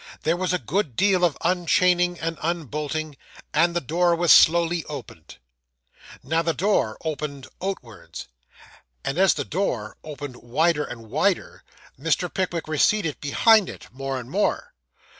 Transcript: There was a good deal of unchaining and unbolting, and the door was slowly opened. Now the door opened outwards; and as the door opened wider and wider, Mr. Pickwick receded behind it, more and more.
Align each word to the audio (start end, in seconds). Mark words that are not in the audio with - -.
There 0.23 0.35
was 0.35 0.51
a 0.51 0.57
good 0.57 0.95
deal 0.95 1.23
of 1.23 1.37
unchaining 1.41 2.19
and 2.19 2.39
unbolting, 2.41 3.17
and 3.53 3.75
the 3.75 3.79
door 3.81 4.15
was 4.15 4.31
slowly 4.31 4.83
opened. 4.85 5.37
Now 6.23 6.41
the 6.41 6.55
door 6.55 6.97
opened 7.05 7.45
outwards; 7.61 8.27
and 9.05 9.19
as 9.19 9.35
the 9.35 9.45
door 9.45 9.97
opened 10.03 10.37
wider 10.37 10.83
and 10.83 11.11
wider, 11.11 11.61
Mr. 11.99 12.33
Pickwick 12.33 12.67
receded 12.67 13.21
behind 13.21 13.69
it, 13.69 13.89
more 13.91 14.19
and 14.19 14.31
more. 14.31 14.73